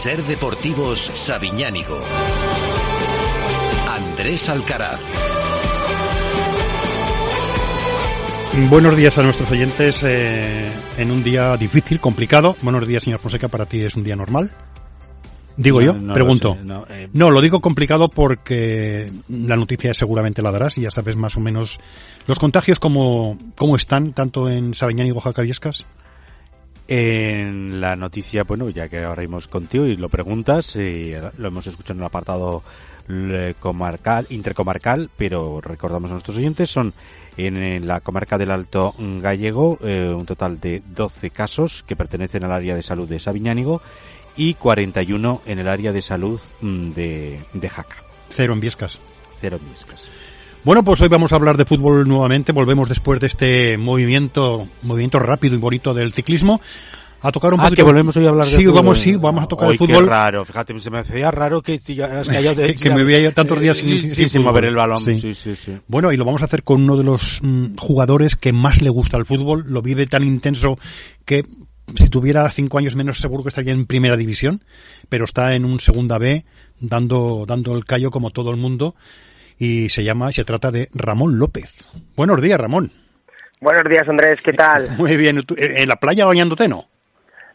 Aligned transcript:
Ser 0.00 0.24
Deportivos 0.24 1.12
Sabiñánigo. 1.14 2.02
Andrés 3.86 4.48
Alcaraz. 4.48 4.98
Buenos 8.70 8.96
días 8.96 9.18
a 9.18 9.22
nuestros 9.22 9.50
oyentes 9.50 10.02
eh, 10.02 10.72
en 10.96 11.10
un 11.10 11.22
día 11.22 11.54
difícil, 11.58 12.00
complicado. 12.00 12.56
Buenos 12.62 12.88
días, 12.88 13.02
señor 13.02 13.20
Fonseca, 13.20 13.48
para 13.48 13.66
ti 13.66 13.82
es 13.82 13.94
un 13.94 14.02
día 14.02 14.16
normal. 14.16 14.50
Digo 15.58 15.82
yo, 15.82 15.94
pregunto. 16.14 16.56
no, 16.64 16.86
eh, 16.88 17.10
No, 17.12 17.30
lo 17.30 17.42
digo 17.42 17.60
complicado 17.60 18.08
porque 18.08 19.12
la 19.28 19.56
noticia 19.56 19.92
seguramente 19.92 20.40
la 20.40 20.50
darás 20.50 20.78
y 20.78 20.80
ya 20.80 20.90
sabes 20.90 21.16
más 21.16 21.36
o 21.36 21.40
menos 21.40 21.78
los 22.26 22.38
contagios 22.38 22.80
cómo, 22.80 23.38
cómo 23.54 23.76
están, 23.76 24.14
tanto 24.14 24.48
en 24.48 24.72
Sabiñánigo, 24.72 25.20
Jacabiescas. 25.20 25.84
En 26.92 27.80
la 27.80 27.94
noticia, 27.94 28.42
bueno, 28.42 28.68
ya 28.68 28.88
que 28.88 29.04
ahora 29.04 29.22
íbamos 29.22 29.46
contigo 29.46 29.86
y 29.86 29.96
lo 29.96 30.08
preguntas, 30.08 30.74
eh, 30.74 31.22
lo 31.38 31.46
hemos 31.46 31.68
escuchado 31.68 31.92
en 31.92 32.00
el 32.00 32.06
apartado 32.06 32.64
eh, 33.08 33.54
comarcal, 33.60 34.26
intercomarcal, 34.30 35.08
pero 35.16 35.60
recordamos 35.60 36.10
a 36.10 36.14
nuestros 36.14 36.36
oyentes, 36.38 36.68
son 36.68 36.92
en, 37.36 37.58
en 37.58 37.86
la 37.86 38.00
comarca 38.00 38.38
del 38.38 38.50
Alto 38.50 38.92
Gallego 38.98 39.78
eh, 39.84 40.12
un 40.12 40.26
total 40.26 40.58
de 40.58 40.82
12 40.84 41.30
casos 41.30 41.84
que 41.84 41.94
pertenecen 41.94 42.42
al 42.42 42.50
área 42.50 42.74
de 42.74 42.82
salud 42.82 43.08
de 43.08 43.20
Sabiñánigo 43.20 43.80
y 44.34 44.54
41 44.54 45.42
en 45.46 45.60
el 45.60 45.68
área 45.68 45.92
de 45.92 46.02
salud 46.02 46.40
mm, 46.60 46.90
de, 46.90 47.40
de 47.52 47.68
Jaca. 47.68 48.02
Cero 48.30 48.52
en 48.52 48.58
Viescas. 48.58 48.98
Cero 49.40 49.60
Miescas. 49.64 50.10
Bueno, 50.62 50.84
pues 50.84 51.00
hoy 51.00 51.08
vamos 51.08 51.32
a 51.32 51.36
hablar 51.36 51.56
de 51.56 51.64
fútbol 51.64 52.06
nuevamente. 52.06 52.52
Volvemos 52.52 52.88
después 52.88 53.18
de 53.20 53.28
este 53.28 53.78
movimiento, 53.78 54.68
movimiento 54.82 55.18
rápido 55.18 55.54
y 55.54 55.58
bonito 55.58 55.94
del 55.94 56.12
ciclismo. 56.12 56.60
A 57.22 57.32
tocar 57.32 57.52
un 57.52 57.60
Ah, 57.60 57.64
poquito. 57.64 57.76
que 57.76 57.82
volvemos 57.82 58.16
hoy 58.16 58.24
a 58.26 58.30
hablar 58.30 58.44
de 58.46 58.50
Sí, 58.50 58.62
fútbol. 58.64 58.74
vamos, 58.74 58.98
sí, 58.98 59.16
vamos 59.16 59.44
a 59.44 59.46
tocar 59.46 59.68
Hoy 59.68 59.72
el 59.72 59.78
fútbol. 59.78 60.04
Qué 60.04 60.10
raro, 60.10 60.44
fíjate, 60.44 60.78
se 60.78 60.90
me 60.90 60.98
hacía 61.00 61.30
raro 61.30 61.60
que 61.62 61.78
si 61.78 61.94
ya 61.94 62.08
me 62.94 63.04
veía 63.04 63.32
tantos 63.32 63.60
días 63.60 63.76
sin- 63.78 63.90
Sí, 63.90 64.00
sin 64.00 64.10
sí, 64.14 64.28
sin 64.28 64.40
fútbol. 64.40 64.44
mover 64.52 64.64
el 64.66 64.74
balón. 64.76 65.04
Sí. 65.04 65.20
Sí, 65.20 65.34
sí, 65.34 65.54
sí. 65.56 65.72
Bueno, 65.86 66.12
y 66.12 66.16
lo 66.16 66.24
vamos 66.24 66.40
a 66.42 66.46
hacer 66.46 66.62
con 66.62 66.82
uno 66.82 66.96
de 66.96 67.04
los 67.04 67.40
mm, 67.42 67.76
jugadores 67.76 68.36
que 68.36 68.52
más 68.52 68.80
le 68.82 68.88
gusta 68.90 69.16
el 69.18 69.26
fútbol. 69.26 69.64
Lo 69.66 69.82
vive 69.82 70.06
tan 70.06 70.24
intenso 70.26 70.78
que 71.26 71.44
si 71.94 72.08
tuviera 72.08 72.50
cinco 72.50 72.78
años 72.78 72.96
menos 72.96 73.18
seguro 73.18 73.42
que 73.42 73.48
estaría 73.50 73.72
en 73.72 73.84
primera 73.86 74.16
división, 74.16 74.62
pero 75.10 75.24
está 75.24 75.54
en 75.54 75.64
un 75.66 75.78
segunda 75.80 76.16
B 76.18 76.44
dando, 76.80 77.44
dando 77.46 77.76
el 77.76 77.84
callo 77.84 78.10
como 78.10 78.30
todo 78.30 78.50
el 78.50 78.56
mundo 78.56 78.94
y 79.60 79.88
se 79.90 80.02
llama, 80.02 80.32
se 80.32 80.44
trata 80.44 80.70
de 80.72 80.88
Ramón 80.94 81.38
López. 81.38 81.72
Buenos 82.16 82.40
días, 82.42 82.58
Ramón. 82.58 82.90
Buenos 83.60 83.84
días, 83.84 84.08
Andrés, 84.08 84.40
¿qué 84.42 84.52
tal? 84.52 84.88
Muy 84.98 85.16
bien. 85.16 85.42
¿Tú- 85.44 85.54
¿En 85.58 85.86
la 85.88 85.96
playa 85.96 86.24
bañándote 86.24 86.66
no? 86.66 86.86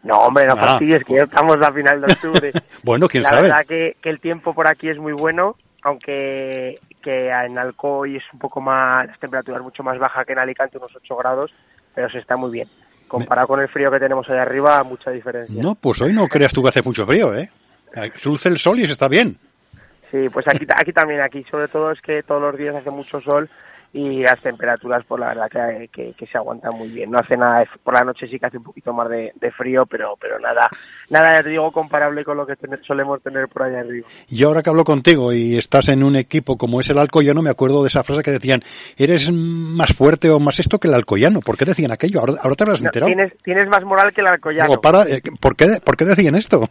No, 0.04 0.20
hombre, 0.20 0.46
no 0.46 0.54
Ah. 0.54 0.58
fastidies, 0.58 1.04
que 1.04 1.16
ya 1.16 1.24
estamos 1.24 1.58
a 1.62 1.74
final 1.74 2.00
de 2.02 2.14
octubre. 2.14 2.52
Bueno, 2.84 3.08
quién 3.08 3.24
La 3.24 3.30
sabe. 3.30 3.42
verdad 3.42 3.66
que, 3.68 3.98
que 4.02 4.10
el 4.12 4.20
tiempo 4.20 4.54
por 4.54 4.72
aquí 4.72 4.88
es 4.88 5.00
muy 5.00 5.14
bueno, 5.14 5.56
aunque 5.82 6.80
que 7.04 7.30
en 7.30 7.58
Alcoy 7.58 8.18
es 8.18 8.24
un 8.34 8.38
poco 8.40 8.62
más, 8.62 9.08
las 9.08 9.20
temperaturas 9.20 9.62
mucho 9.64 9.82
más 9.84 9.98
bajas 9.98 10.26
que 10.26 10.34
en 10.34 10.40
Alicante, 10.40 10.78
unos 10.78 10.92
8 10.96 11.16
grados, 11.18 11.52
pero 11.96 12.08
se 12.10 12.20
está 12.20 12.36
muy 12.38 12.52
bien. 12.52 12.68
Comparado 13.08 13.48
con 13.48 13.60
el 13.62 13.68
frío 13.70 13.90
que 13.92 14.00
tenemos 14.00 14.28
allá 14.30 14.42
arriba, 14.44 14.84
mucha 14.84 15.10
diferencia. 15.12 15.62
No, 15.62 15.74
pues 15.76 16.02
hoy 16.02 16.14
no 16.14 16.28
creas 16.28 16.54
tú 16.54 16.62
que 16.64 16.70
hace 16.70 16.82
mucho 16.84 17.06
frío, 17.08 17.34
¿eh? 17.36 17.50
Luce 18.24 18.50
el 18.50 18.58
sol 18.58 18.80
y 18.80 18.86
se 18.86 18.92
está 18.92 19.08
bien. 19.08 19.38
Sí, 20.12 20.30
pues 20.34 20.46
aquí, 20.48 20.66
aquí 20.80 20.94
también, 20.94 21.22
aquí 21.22 21.44
sobre 21.50 21.68
todo 21.68 21.92
es 21.92 22.00
que 22.02 22.24
todos 22.24 22.42
los 22.42 22.58
días 22.58 22.76
hace 22.76 22.92
mucho 22.92 23.20
sol 23.22 23.50
y 23.94 24.24
las 24.24 24.42
temperaturas, 24.42 25.06
por 25.06 25.22
la 25.22 25.28
verdad 25.30 25.48
que, 25.50 25.88
que, 25.88 26.14
que 26.14 26.28
se 26.28 26.38
aguantan 26.38 26.76
muy 26.78 26.90
bien. 26.90 27.10
No 27.10 27.18
hace 27.18 27.38
nada, 27.38 27.60
de- 27.60 27.68
por 27.82 27.94
la 27.94 28.02
noche 28.02 28.28
sí 28.28 28.38
que 28.38 28.46
hace 28.46 28.58
un 28.58 28.64
poquito 28.66 28.92
más 28.92 29.08
de, 29.10 29.32
de 29.40 29.52
frío, 29.52 29.86
pero 29.86 30.18
pero 30.20 30.38
nada, 30.38 30.70
nada, 31.10 31.34
ya 31.38 31.44
te 31.44 31.50
digo, 31.50 31.72
comparable 31.72 32.26
con 32.26 32.36
lo 32.36 32.46
que 32.46 32.58
tener- 32.58 32.82
solemos 32.86 33.22
tener 33.24 33.48
por 33.48 33.64
allá 33.64 33.80
arriba. 33.80 34.06
Y 34.28 34.44
ahora 34.44 34.62
que 34.62 34.70
hablo 34.70 34.84
contigo 34.84 35.32
y 35.32 35.58
estás 35.58 35.88
en 35.88 36.04
un 36.04 36.18
equipo 36.18 36.58
como 36.58 36.82
es 36.82 36.90
el 36.90 36.98
Alcoyano, 36.98 37.42
me 37.42 37.50
acuerdo 37.50 37.84
de 37.84 37.88
esa 37.88 38.04
frase 38.04 38.22
que 38.22 38.32
decían, 38.32 38.62
eres 38.98 39.32
más 39.32 39.94
fuerte 39.94 40.30
o 40.30 40.40
más 40.42 40.60
esto 40.60 40.78
que 40.78 40.90
el 40.90 40.94
Alcoyano. 40.94 41.40
¿Por 41.40 41.56
qué 41.58 41.64
decían 41.64 41.92
aquello? 41.94 42.20
Ahora, 42.20 42.34
ahora 42.44 42.56
te 42.58 42.64
habrás 42.64 42.82
No, 42.82 42.88
enterado. 42.90 43.08
tienes, 43.14 43.34
tienes 43.44 43.68
más 43.68 43.84
moral 43.86 44.12
que 44.14 44.20
el 44.22 44.28
Alcoyano. 44.28 44.82
Para, 44.82 45.04
eh, 45.04 45.22
¿por, 45.40 45.56
qué, 45.56 45.80
¿Por 45.84 45.96
qué 45.96 46.04
decían 46.04 46.36
esto? 46.36 46.68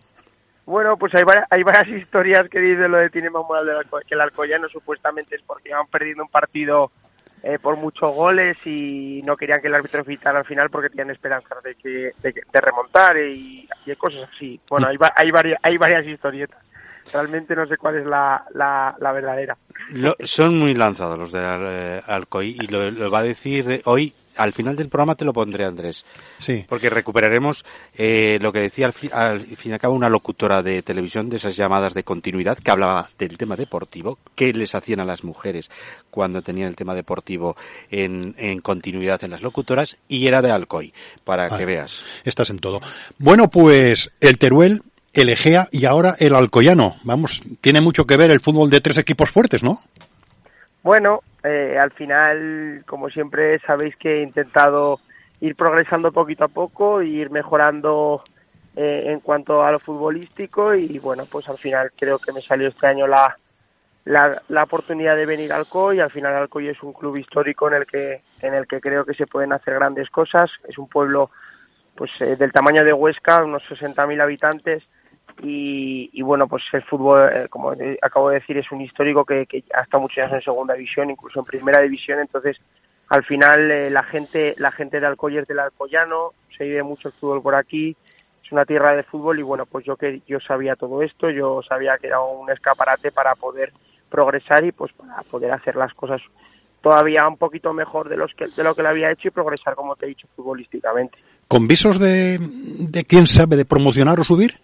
Bueno, 0.67 0.97
pues 0.97 1.15
hay 1.15 1.23
varias, 1.25 1.47
hay 1.51 1.63
varias 1.63 1.89
historias 2.03 2.49
que 2.49 2.61
dicen 2.61 2.91
lo 2.91 2.99
de 2.99 3.11
tiene 3.11 3.31
más 3.31 3.43
moral 3.47 3.67
del 3.67 3.77
Alco- 3.77 4.01
que 4.07 4.15
el 4.15 4.21
Alcoyano 4.21 4.69
supuestamente 4.69 5.37
es 5.37 5.43
porque 5.43 5.69
iban 5.71 5.87
perdiendo 5.89 6.23
un 6.23 6.29
partido 6.31 6.91
eh, 7.43 7.59
por 7.61 7.77
muchos 7.77 8.15
goles 8.15 8.57
y 8.65 9.21
no 9.27 9.37
querían 9.37 9.61
que 9.61 9.69
el 9.69 9.75
árbitro 9.75 10.03
pitara 10.05 10.39
al 10.39 10.47
final 10.47 10.71
porque 10.71 10.89
tenían 10.89 11.11
esperanzas 11.11 11.63
de 11.63 11.75
que 11.75 11.89
de, 12.23 12.33
de 12.33 12.61
remontar 12.61 13.19
y, 13.19 13.69
y 13.85 13.97
cosas 13.97 14.29
así. 14.35 14.59
Bueno, 14.71 14.87
hay, 14.89 14.97
hay, 15.17 15.31
varias, 15.31 15.59
hay 15.63 15.77
varias 15.77 16.07
historietas. 16.07 16.59
Realmente 17.13 17.55
no 17.55 17.67
sé 17.67 17.77
cuál 17.77 17.97
es 17.99 18.07
la, 18.07 18.43
la, 18.55 18.97
la 18.99 19.13
verdadera. 19.13 19.59
Lo- 19.91 20.17
son 20.21 20.59
muy 20.59 20.73
lanzados 20.73 21.19
los 21.19 21.33
de 21.33 21.41
eh, 21.43 22.01
Alcoy 22.07 22.57
y 22.59 22.67
lo, 22.69 23.11
va 23.11 23.19
a 23.19 23.23
decir 23.25 23.83
hoy. 23.85 24.15
Al 24.37 24.53
final 24.53 24.77
del 24.77 24.89
programa 24.89 25.15
te 25.15 25.25
lo 25.25 25.33
pondré, 25.33 25.65
Andrés. 25.65 26.05
Sí. 26.39 26.65
Porque 26.69 26.91
recuperaremos 26.91 27.65
eh, 27.97 28.39
lo 28.41 28.53
que 28.53 28.61
decía 28.61 28.87
al, 28.87 28.93
fi- 28.93 29.11
al 29.13 29.41
fin 29.57 29.71
y 29.71 29.75
al 29.75 29.79
cabo 29.81 29.95
una 29.95 30.09
locutora 30.09 30.63
de 30.63 30.83
televisión 30.83 31.29
de 31.29 31.37
esas 31.37 31.57
llamadas 31.57 31.95
de 31.95 32.03
continuidad 32.05 32.59
que 32.59 32.71
hablaba 32.71 33.11
del 33.19 33.37
tema 33.39 33.57
deportivo, 33.57 34.19
que 34.35 34.53
les 34.53 34.75
hacían 34.75 35.01
a 35.01 35.05
las 35.05 35.25
mujeres 35.25 35.71
cuando 36.11 36.43
tenían 36.43 36.69
el 36.69 36.77
tema 36.77 36.95
deportivo 36.95 37.57
en, 37.91 38.35
en 38.39 38.61
continuidad 38.61 39.23
en 39.25 39.31
las 39.33 39.43
locutoras 39.43 39.97
y 40.09 40.27
era 40.27 40.43
de 40.43 40.51
Alcoy, 40.51 40.93
para 41.25 41.47
Ah. 41.47 41.59
que 41.59 41.67
veas. 41.67 42.03
Estás 42.25 42.51
en 42.51 42.59
todo. 42.59 42.81
Bueno, 43.19 43.49
pues 43.51 44.11
el 44.21 44.39
Teruel, 44.39 44.83
el 45.13 45.29
Egea 45.29 45.69
y 45.71 45.85
ahora 45.85 46.17
el 46.19 46.35
Alcoyano. 46.35 46.97
Vamos, 47.05 47.43
tiene 47.61 47.81
mucho 47.81 48.05
que 48.07 48.17
ver 48.17 48.31
el 48.31 48.41
fútbol 48.41 48.71
de 48.71 48.81
tres 48.81 48.99
equipos 48.99 49.31
fuertes, 49.31 49.63
¿no? 49.63 49.79
Bueno, 50.85 51.23
eh, 51.43 51.79
al 51.81 51.93
final, 51.93 52.85
como 52.87 53.09
siempre, 53.09 53.59
sabéis 53.61 53.97
que 53.97 54.19
he 54.19 54.23
intentado 54.23 55.01
ir 55.41 55.57
progresando 55.57 56.13
poquito 56.13 56.45
a 56.45 56.49
poco 56.49 57.01
ir 57.01 57.31
mejorando 57.31 58.23
eh, 58.77 59.05
en 59.07 59.21
cuanto 59.21 59.65
a 59.65 59.73
lo 59.73 59.81
futbolístico 59.81 60.75
y 60.75 60.99
bueno, 60.99 61.25
pues 61.25 61.49
al 61.49 61.57
final 61.57 61.91
creo 61.99 62.19
que 62.19 62.33
me 62.33 62.43
salió 62.43 62.69
este 62.69 62.87
año 62.87 63.07
la, 63.07 63.35
la, 64.05 64.43
la 64.49 64.63
oportunidad 64.65 65.17
de 65.17 65.25
venir 65.25 65.55
al 65.55 65.61
Alcoy. 65.61 66.01
Al 66.01 66.11
final 66.11 66.35
Alcoy 66.35 66.69
es 66.69 66.83
un 66.83 66.93
club 66.93 67.17
histórico 67.17 67.67
en 67.69 67.75
el 67.75 67.87
que 67.87 68.21
en 68.43 68.53
el 68.53 68.67
que 68.67 68.83
creo 68.83 69.07
que 69.07 69.15
se 69.15 69.27
pueden 69.27 69.55
hacer 69.55 69.73
grandes 69.75 70.11
cosas. 70.11 70.51
Es 70.69 70.77
un 70.77 70.89
pueblo 70.89 71.31
pues 71.95 72.11
eh, 72.21 72.37
del 72.37 72.53
tamaño 72.53 72.85
de 72.85 72.93
Huesca, 72.93 73.43
unos 73.43 73.63
60.000 73.71 74.21
habitantes 74.21 74.83
y, 75.43 76.11
y 76.13 76.23
bueno, 76.23 76.47
pues 76.47 76.63
el 76.73 76.83
fútbol, 76.85 77.29
eh, 77.33 77.49
como 77.49 77.73
acabo 78.03 78.31
de 78.31 78.37
decir, 78.37 78.57
es 78.57 78.71
un 78.71 78.81
histórico 78.81 79.25
que, 79.25 79.47
que 79.47 79.65
ha 79.75 79.83
estado 79.83 80.03
muchos 80.03 80.19
años 80.19 80.35
en 80.35 80.43
segunda 80.43 80.75
división, 80.75 81.11
incluso 81.11 81.41
en 81.41 81.47
primera 81.47 81.83
división, 81.83 82.21
entonces 82.21 82.57
al 83.09 83.25
final 83.25 83.71
eh, 83.71 83.91
la 83.91 84.03
gente 84.05 84.55
la 84.59 84.73
gente 84.73 85.01
de 85.01 85.07
Alcoy 85.07 85.39
es 85.39 85.47
del 85.47 85.59
Alcoyano, 85.59 86.33
se 86.57 86.65
vive 86.65 86.83
mucho 86.83 87.09
el 87.09 87.15
fútbol 87.15 87.43
por 87.43 87.55
aquí, 87.55 87.97
es 88.45 88.53
una 88.53 88.65
tierra 88.65 88.95
de 88.95 89.03
fútbol 89.03 89.39
y 89.39 89.43
bueno, 89.43 89.67
pues 89.67 89.85
yo 89.85 89.97
que 89.97 90.23
yo 90.27 90.39
sabía 90.41 90.77
todo 90.77 91.03
esto, 91.03 91.31
yo 91.31 91.61
sabía 91.69 91.99
que 91.99 92.07
era 92.07 92.21
un 92.21 92.51
escaparate 92.51 93.11
para 93.11 93.35
poder 93.35 93.73
progresar 94.09 94.65
y 94.65 94.73
pues 94.73 94.93
para 94.93 95.23
poder 95.23 95.53
hacer 95.53 95.77
las 95.77 95.93
cosas 95.95 96.21
todavía 96.81 97.27
un 97.27 97.39
poquito 97.39 97.73
mejor 97.73 98.09
de 98.09 98.17
los 98.17 98.33
que 98.35 98.47
de 98.47 98.63
lo 98.63 98.75
que 98.75 98.83
lo 98.83 98.91
había 98.91 99.11
hecho 99.11 99.29
y 99.29 99.31
progresar 99.31 99.75
como 99.75 99.97
te 99.97 100.07
he 100.07 100.11
dicho 100.11 100.29
futbolísticamente. 100.37 101.19
¿Con 101.49 101.67
visos 101.67 101.99
de, 101.99 102.39
de 102.39 103.03
quién 103.05 103.27
sabe 103.27 103.57
de 103.57 103.65
promocionar 103.65 104.21
o 104.21 104.25
subir? 104.25 104.61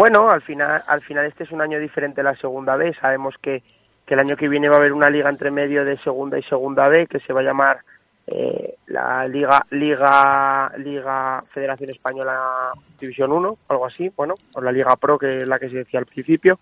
Bueno, 0.00 0.30
al 0.30 0.40
final, 0.40 0.82
al 0.86 1.02
final 1.02 1.26
este 1.26 1.44
es 1.44 1.50
un 1.50 1.60
año 1.60 1.78
diferente 1.78 2.22
a 2.22 2.24
la 2.24 2.34
segunda 2.36 2.74
B. 2.74 2.94
Sabemos 3.02 3.34
que, 3.42 3.62
que 4.06 4.14
el 4.14 4.20
año 4.20 4.34
que 4.34 4.48
viene 4.48 4.70
va 4.70 4.76
a 4.76 4.78
haber 4.78 4.94
una 4.94 5.10
liga 5.10 5.28
entre 5.28 5.50
medio 5.50 5.84
de 5.84 5.98
segunda 5.98 6.38
y 6.38 6.42
segunda 6.44 6.88
B 6.88 7.06
que 7.06 7.20
se 7.20 7.34
va 7.34 7.40
a 7.40 7.42
llamar 7.42 7.80
eh, 8.26 8.76
la 8.86 9.28
Liga 9.28 9.66
Liga 9.68 10.72
Liga 10.78 11.44
Federación 11.52 11.90
Española 11.90 12.72
División 12.98 13.30
1, 13.30 13.58
algo 13.68 13.84
así, 13.84 14.10
bueno, 14.16 14.36
o 14.54 14.62
la 14.62 14.72
Liga 14.72 14.96
Pro 14.96 15.18
que 15.18 15.42
es 15.42 15.48
la 15.48 15.58
que 15.58 15.68
se 15.68 15.76
decía 15.76 16.00
al 16.00 16.06
principio. 16.06 16.60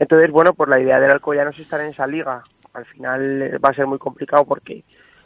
Entonces, 0.00 0.32
bueno, 0.32 0.52
pues 0.52 0.68
la 0.68 0.80
idea 0.80 0.98
del 0.98 1.12
Alcoyano 1.12 1.50
es 1.50 1.60
estar 1.60 1.80
en 1.82 1.90
esa 1.90 2.08
liga. 2.08 2.42
Al 2.74 2.84
final 2.86 3.42
eh, 3.42 3.58
va 3.58 3.68
a 3.68 3.74
ser 3.74 3.86
muy 3.86 3.98
complicado 3.98 4.44
porque 4.44 4.82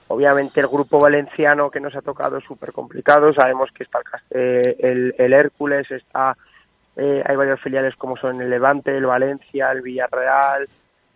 obviamente 0.09 0.61
el 0.61 0.69
grupo 0.69 0.99
valenciano 0.99 1.71
que 1.71 1.81
nos 1.81 1.97
ha 1.97 2.03
tocado 2.03 2.37
es 2.37 2.45
súper 2.45 2.73
complicado. 2.73 3.33
Sabemos 3.33 3.71
que 3.73 3.85
está 3.85 4.01
el, 4.29 4.41
eh, 4.43 4.77
el, 4.81 5.15
el 5.17 5.33
Hércules, 5.33 5.91
está 5.91 6.37
eh, 6.97 7.23
hay 7.27 7.37
varias 7.37 7.61
filiales 7.61 7.95
como 7.97 8.17
son 8.17 8.41
el 8.41 8.51
Levante, 8.51 8.97
el 8.97 9.07
Valencia, 9.07 9.71
el 9.71 9.83
Villarreal, 9.83 10.69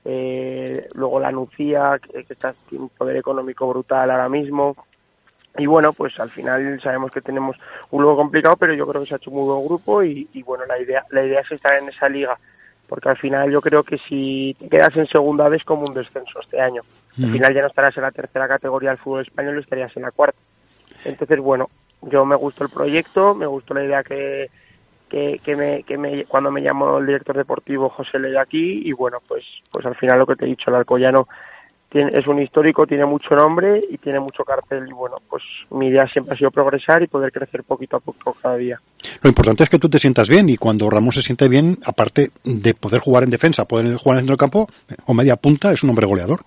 eh, 0.05 0.88
luego 0.93 1.21
la 1.21 1.32
Nucía, 1.32 1.99
que, 2.03 2.25
que 2.25 2.32
está, 2.35 2.55
tiene 2.69 2.85
un 2.85 2.91
poder 2.91 3.17
económico 3.17 3.67
brutal 3.69 4.11
ahora 4.11 4.29
mismo. 4.29 4.77
Y 5.56 5.67
bueno, 5.67 5.93
pues 5.93 6.19
al 6.21 6.31
final 6.31 6.81
sabemos 6.82 7.11
que 7.11 7.23
tenemos 7.23 7.56
un 7.91 7.99
grupo 7.99 8.17
complicado, 8.17 8.56
pero 8.56 8.75
yo 8.75 8.87
creo 8.87 9.03
que 9.03 9.09
se 9.09 9.15
ha 9.15 9.17
hecho 9.17 9.31
un 9.31 9.38
muy 9.38 9.47
buen 9.47 9.67
grupo 9.67 10.03
y, 10.03 10.29
y 10.32 10.43
bueno, 10.43 10.65
la 10.67 10.79
idea, 10.79 11.05
la 11.11 11.25
idea 11.25 11.41
es 11.41 11.50
estar 11.50 11.77
en 11.77 11.88
esa 11.88 12.09
liga, 12.09 12.38
porque 12.87 13.09
al 13.09 13.19
final 13.19 13.50
yo 13.50 13.61
creo 13.61 13.82
que 13.82 13.99
si 13.99 14.55
te 14.61 14.69
quedas 14.69 14.97
en 14.97 15.06
segunda 15.06 15.49
vez 15.49 15.65
como 15.65 15.87
un 15.87 15.94
descenso 15.94 16.41
este 16.41 16.61
año. 16.61 16.82
Al 17.19 17.25
Ujú. 17.25 17.32
final 17.32 17.55
ya 17.55 17.62
no 17.62 17.67
estarás 17.67 17.97
en 17.97 18.05
la 18.05 18.12
tercera 18.12 18.47
categoría 18.47 18.91
del 18.91 18.99
fútbol 18.99 19.23
español, 19.23 19.59
estarías 19.59 19.94
en 19.97 20.03
la 20.03 20.12
cuarta. 20.12 20.38
Entonces, 21.05 21.38
bueno, 21.41 21.69
yo 22.03 22.25
me 22.25 22.37
gustó 22.37 22.65
el 22.65 22.71
proyecto, 22.71 23.35
me 23.35 23.47
gustó 23.47 23.75
la 23.75 23.85
idea 23.85 24.05
que, 24.05 24.50
que, 25.10 25.40
que, 25.44 25.56
me, 25.56 25.82
que 25.82 25.98
me, 25.98 26.24
cuando 26.24 26.50
me 26.50 26.62
llamó 26.62 26.98
el 26.98 27.06
director 27.06 27.36
deportivo 27.36 27.90
José 27.90 28.18
Ley 28.18 28.36
aquí 28.36 28.82
y 28.84 28.92
bueno, 28.92 29.18
pues, 29.26 29.44
pues 29.70 29.84
al 29.84 29.96
final 29.96 30.20
lo 30.20 30.26
que 30.26 30.36
te 30.36 30.46
he 30.46 30.48
dicho, 30.48 30.70
el 30.70 30.76
Alcoyano 30.76 31.26
tiene, 31.90 32.16
es 32.16 32.26
un 32.26 32.40
histórico, 32.40 32.86
tiene 32.86 33.04
mucho 33.04 33.34
nombre 33.34 33.82
y 33.90 33.98
tiene 33.98 34.20
mucho 34.20 34.44
cartel 34.44 34.88
y 34.88 34.92
bueno, 34.92 35.16
pues 35.28 35.42
mi 35.70 35.88
idea 35.88 36.06
siempre 36.06 36.34
ha 36.34 36.38
sido 36.38 36.52
progresar 36.52 37.02
y 37.02 37.08
poder 37.08 37.32
crecer 37.32 37.64
poquito 37.64 37.96
a 37.96 38.00
poco 38.00 38.36
cada 38.40 38.56
día. 38.56 38.80
Lo 39.20 39.28
importante 39.28 39.64
es 39.64 39.68
que 39.68 39.78
tú 39.78 39.90
te 39.90 39.98
sientas 39.98 40.28
bien 40.28 40.48
y 40.48 40.56
cuando 40.56 40.88
Ramón 40.88 41.12
se 41.12 41.22
siente 41.22 41.48
bien, 41.48 41.78
aparte 41.84 42.30
de 42.44 42.74
poder 42.74 43.00
jugar 43.00 43.24
en 43.24 43.30
defensa, 43.30 43.64
poder 43.66 43.96
jugar 43.96 44.20
en 44.20 44.28
el 44.28 44.36
campo 44.36 44.68
o 45.06 45.14
media 45.14 45.36
punta, 45.36 45.72
es 45.72 45.82
un 45.82 45.90
hombre 45.90 46.06
goleador. 46.06 46.40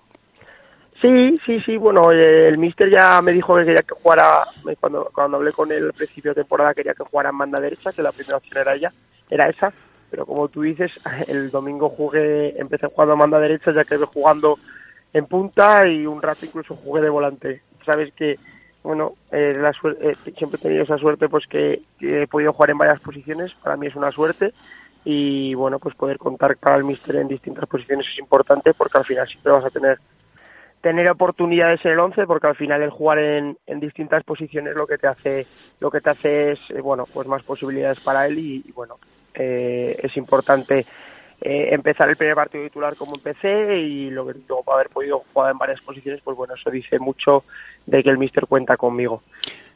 Sí, 1.00 1.38
sí, 1.44 1.60
sí, 1.60 1.76
bueno, 1.76 2.10
el 2.12 2.56
mister 2.56 2.90
ya 2.90 3.20
me 3.20 3.32
dijo 3.32 3.56
que 3.56 3.64
quería 3.64 3.82
que 3.82 3.94
jugara, 3.94 4.46
cuando, 4.80 5.10
cuando 5.12 5.36
hablé 5.36 5.52
con 5.52 5.70
él 5.72 5.86
al 5.86 5.92
principio 5.92 6.30
de 6.30 6.42
temporada 6.42 6.72
quería 6.72 6.94
que 6.94 7.04
jugara 7.04 7.30
en 7.30 7.38
banda 7.38 7.60
derecha, 7.60 7.92
que 7.92 8.02
la 8.02 8.12
primera 8.12 8.36
opción 8.36 8.58
era 8.58 8.74
ella, 8.74 8.92
era 9.28 9.48
esa, 9.48 9.72
pero 10.10 10.26
como 10.26 10.48
tú 10.48 10.62
dices, 10.62 10.92
el 11.28 11.50
domingo 11.50 11.88
jugué, 11.88 12.58
empecé 12.58 12.86
jugando 12.86 13.14
a 13.14 13.18
banda 13.18 13.40
derecha, 13.40 13.72
ya 13.72 13.84
que 13.84 13.96
jugando 13.98 14.58
en 15.12 15.26
punta 15.26 15.86
y 15.88 16.06
un 16.06 16.22
rato 16.22 16.46
incluso 16.46 16.76
jugué 16.76 17.02
de 17.02 17.08
volante. 17.08 17.62
Sabes 17.84 18.12
que, 18.14 18.38
bueno, 18.82 19.14
eh, 19.30 19.54
la 19.56 19.70
eh, 19.70 20.14
siempre 20.36 20.58
he 20.58 20.62
tenido 20.62 20.84
esa 20.84 20.98
suerte 20.98 21.28
pues 21.28 21.46
que, 21.46 21.82
que, 21.98 22.22
he 22.22 22.26
podido 22.28 22.52
jugar 22.52 22.70
en 22.70 22.78
varias 22.78 23.00
posiciones, 23.00 23.52
para 23.62 23.76
mí 23.76 23.88
es 23.88 23.96
una 23.96 24.12
suerte 24.12 24.54
y 25.04 25.54
bueno, 25.54 25.78
pues 25.78 25.94
poder 25.96 26.18
contar 26.18 26.56
para 26.56 26.76
el 26.76 26.84
mister 26.84 27.16
en 27.16 27.28
distintas 27.28 27.66
posiciones 27.68 28.06
es 28.10 28.18
importante 28.18 28.72
porque 28.72 28.98
al 28.98 29.04
final 29.04 29.26
siempre 29.28 29.52
vas 29.52 29.64
a 29.64 29.70
tener 29.70 29.98
tener 30.84 31.08
oportunidades 31.08 31.82
en 31.86 31.92
el 31.92 31.98
11 31.98 32.26
porque 32.26 32.46
al 32.46 32.56
final 32.56 32.82
el 32.82 32.90
jugar 32.90 33.18
en, 33.18 33.56
en, 33.66 33.80
distintas 33.80 34.22
posiciones 34.22 34.74
lo 34.76 34.86
que 34.86 34.98
te 34.98 35.06
hace 35.06 35.46
lo 35.80 35.90
que 35.90 36.02
te 36.02 36.10
hace 36.10 36.52
es 36.52 36.58
eh, 36.68 36.82
bueno 36.82 37.06
pues 37.10 37.26
más 37.26 37.42
posibilidades 37.42 38.00
para 38.00 38.26
él 38.26 38.38
y, 38.38 38.70
bueno 38.74 38.98
eh, 39.32 39.98
es 40.02 40.14
importante 40.18 40.84
eh, 41.40 41.68
empezar 41.70 42.10
el 42.10 42.16
primer 42.16 42.34
partido 42.34 42.64
titular 42.64 42.96
como 42.96 43.14
empecé 43.14 43.78
y 43.78 44.10
lo 44.10 44.24
luego 44.24 44.74
haber 44.74 44.90
podido 44.90 45.24
jugar 45.32 45.52
en 45.52 45.58
varias 45.58 45.80
posiciones 45.80 46.20
pues 46.22 46.36
bueno 46.36 46.52
eso 46.52 46.70
dice 46.70 46.98
mucho 46.98 47.44
de 47.86 48.02
que 48.02 48.10
el 48.10 48.18
míster 48.18 48.46
cuenta 48.46 48.76
conmigo. 48.76 49.22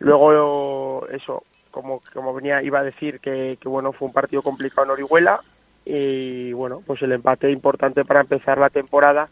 Luego 0.01 1.09
eso 1.09 1.45
como 1.71 2.03
como 2.13 2.35
venía 2.35 2.63
iba 2.63 2.81
a 2.81 2.85
decir 2.85 3.19
que, 3.21 3.57
que 3.59 3.69
bueno 3.69 3.93
fue 3.95 4.09
un 4.09 4.13
partido 4.13 4.43
complicado 4.43 4.85
en 4.85 4.91
Orihuela 4.91 5.41
y 5.87 6.53
bueno 6.53 6.83
pues 6.87 7.01
el 7.01 7.13
empate 7.13 7.51
importante 7.51 8.05
para 8.05 8.21
empezar 8.21 8.59
la 8.59 8.69
temporada 8.69 9.31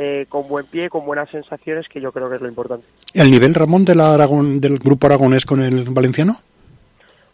eh, 0.00 0.26
con 0.28 0.46
buen 0.46 0.64
pie, 0.66 0.88
con 0.88 1.04
buenas 1.04 1.28
sensaciones, 1.28 1.88
que 1.88 2.00
yo 2.00 2.12
creo 2.12 2.30
que 2.30 2.36
es 2.36 2.40
lo 2.40 2.46
importante. 2.46 2.86
¿El 3.14 3.32
nivel, 3.32 3.52
Ramón, 3.52 3.84
de 3.84 3.96
la 3.96 4.14
Aragón, 4.14 4.60
del 4.60 4.78
grupo 4.78 5.08
aragonés 5.08 5.44
con 5.44 5.60
el 5.60 5.90
valenciano? 5.90 6.36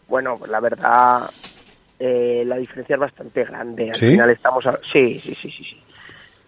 Bueno, 0.07 0.39
la 0.47 0.59
verdad, 0.59 1.29
eh, 1.99 2.43
la 2.43 2.57
diferencia 2.57 2.95
es 2.95 2.99
bastante 2.99 3.43
grande. 3.43 3.91
Al 3.91 3.95
¿Sí? 3.95 4.07
final 4.07 4.31
estamos... 4.31 4.65
A... 4.65 4.79
Sí, 4.91 5.19
sí, 5.19 5.35
sí, 5.35 5.51
sí, 5.51 5.63
sí. 5.63 5.83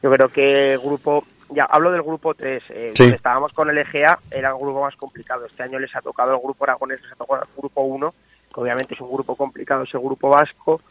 Yo 0.01 0.11
creo 0.11 0.29
que 0.29 0.73
el 0.73 0.79
grupo... 0.79 1.23
Ya, 1.51 1.65
hablo 1.65 1.91
del 1.91 2.01
grupo 2.01 2.33
3. 2.33 2.63
Eh, 2.69 2.93
sí. 2.95 3.03
Estábamos 3.03 3.53
con 3.53 3.69
el 3.69 3.77
EGA, 3.77 4.17
era 4.31 4.49
el 4.49 4.55
grupo 4.55 4.81
más 4.81 4.95
complicado. 4.95 5.45
Este 5.45 5.61
año 5.61 5.77
les 5.77 5.95
ha 5.95 6.01
tocado 6.01 6.33
el 6.33 6.41
grupo 6.41 6.63
aragonés, 6.63 6.99
les 7.03 7.11
ha 7.11 7.15
tocado 7.15 7.43
el 7.43 7.49
grupo 7.55 7.81
1, 7.81 8.13
que 8.51 8.59
obviamente 8.59 8.95
es 8.95 9.01
un 9.01 9.13
grupo 9.13 9.35
complicado, 9.35 9.83
es 9.83 9.93
el 9.93 10.01
grupo 10.01 10.29
vasco 10.29 10.81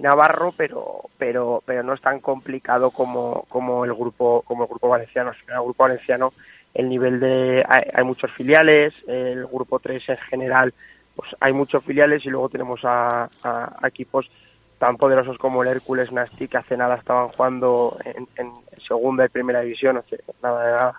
Navarro, 0.00 0.52
pero 0.56 1.02
pero 1.18 1.62
pero 1.64 1.82
no 1.82 1.94
es 1.94 2.00
tan 2.00 2.20
complicado 2.20 2.90
como 2.90 3.44
como 3.48 3.84
el 3.84 3.94
grupo 3.94 4.42
como 4.42 4.64
el 4.64 4.68
grupo 4.68 4.88
valenciano. 4.88 5.32
En 5.46 5.54
el 5.54 5.62
grupo 5.62 5.84
valenciano 5.84 6.32
el 6.74 6.88
nivel 6.88 7.20
de 7.20 7.64
hay, 7.68 7.82
hay 7.92 8.04
muchos 8.04 8.30
filiales, 8.32 8.94
el 9.06 9.46
grupo 9.46 9.78
3 9.78 10.08
en 10.08 10.16
general 10.18 10.74
pues 11.16 11.30
hay 11.40 11.52
muchos 11.52 11.84
filiales 11.84 12.24
y 12.24 12.30
luego 12.30 12.48
tenemos 12.48 12.80
a, 12.84 13.28
a, 13.44 13.88
equipos 13.88 14.30
tan 14.78 14.96
poderosos 14.96 15.36
como 15.38 15.62
el 15.62 15.68
Hércules 15.68 16.10
Nasti 16.12 16.48
que 16.48 16.56
hace 16.56 16.76
nada 16.76 16.96
estaban 16.96 17.28
jugando 17.28 17.98
en, 18.04 18.26
en 18.36 18.52
segunda 18.86 19.26
y 19.26 19.28
primera 19.28 19.60
división, 19.60 19.98
hace 19.98 20.20
nada 20.42 20.64
de 20.64 20.72
nada. 20.72 20.94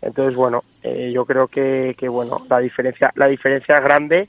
Entonces 0.00 0.36
bueno, 0.36 0.64
eh, 0.82 1.10
yo 1.12 1.26
creo 1.26 1.48
que, 1.48 1.94
que 1.98 2.08
bueno 2.08 2.46
la 2.48 2.60
diferencia 2.60 3.12
la 3.16 3.26
diferencia 3.26 3.78
es 3.78 3.84
grande 3.84 4.28